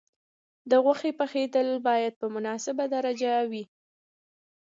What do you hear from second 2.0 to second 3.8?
په مناسبه درجه وي.